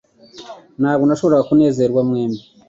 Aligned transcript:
Ntabwo 0.79 1.03
nashoboraga 1.05 1.47
kunezezwa 1.49 2.01
mwembi 2.09 2.41